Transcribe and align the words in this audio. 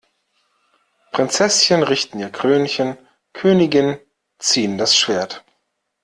Prinzesschen 1.11 1.83
richten 1.83 2.17
ihr 2.19 2.31
Krönchen, 2.31 2.97
Königinnen 3.33 3.99
ziehen 4.39 4.79
das 4.79 4.97
Schwert! 4.97 5.45